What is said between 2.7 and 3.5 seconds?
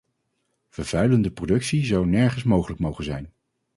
mogen zijn.